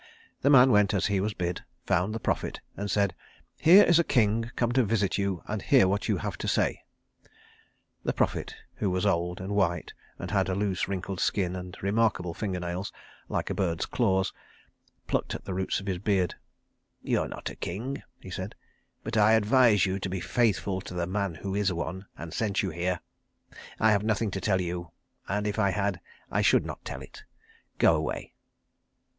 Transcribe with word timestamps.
The 0.41 0.49
man 0.49 0.71
went 0.71 0.95
as 0.95 1.05
he 1.05 1.19
was 1.21 1.35
bid, 1.35 1.63
found 1.85 2.15
the 2.15 2.19
prophet 2.19 2.59
and 2.75 2.89
said, 2.89 3.13
"Here 3.59 3.83
is 3.83 3.99
a 3.99 4.03
king 4.03 4.49
come 4.55 4.71
to 4.71 4.83
visit 4.83 5.19
you 5.19 5.43
and 5.45 5.61
hear 5.61 5.87
what 5.87 6.09
you 6.09 6.17
have 6.17 6.39
to 6.39 6.47
say." 6.47 6.81
The 8.03 8.11
prophet, 8.11 8.55
who 8.77 8.89
was 8.89 9.05
old, 9.05 9.39
and 9.39 9.53
white, 9.53 9.93
and 10.17 10.31
had 10.31 10.49
a 10.49 10.55
loose, 10.55 10.87
wrinkled 10.87 11.19
skin 11.19 11.55
and 11.55 11.77
remarkable 11.83 12.33
finger 12.33 12.59
nails, 12.59 12.91
like 13.29 13.51
a 13.51 13.53
bird's 13.53 13.85
claws, 13.85 14.33
plucked 15.05 15.35
at 15.35 15.45
the 15.45 15.53
roots 15.53 15.79
of 15.79 15.85
his 15.85 15.99
beard. 15.99 16.33
"You 17.03 17.21
are 17.21 17.27
not 17.29 17.51
a 17.51 17.55
king," 17.55 18.01
he 18.21 18.31
said, 18.31 18.55
"but 19.03 19.15
I 19.17 19.33
advise 19.33 19.85
you 19.85 19.99
to 19.99 20.09
be 20.09 20.19
faithful 20.19 20.81
to 20.81 20.95
the 20.95 21.05
man 21.05 21.35
who 21.35 21.53
is 21.53 21.71
one, 21.71 22.07
and 22.17 22.33
sent 22.33 22.63
you 22.63 22.71
here. 22.71 23.01
I 23.79 23.91
have 23.91 24.01
nothing 24.01 24.31
to 24.31 24.41
tell 24.41 24.61
you, 24.61 24.89
and 25.27 25.45
if 25.45 25.59
I 25.59 25.69
had 25.69 26.01
I 26.31 26.41
should 26.41 26.65
not 26.65 26.83
tell 26.83 27.03
it. 27.03 27.21
Go 27.77 27.95
away." 27.95 28.33